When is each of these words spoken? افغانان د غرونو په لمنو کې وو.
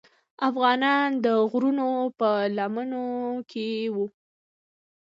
افغانان 0.49 1.09
د 1.25 1.27
غرونو 1.49 1.89
په 2.19 2.29
لمنو 2.57 3.07
کې 3.51 3.67
وو. 3.95 4.05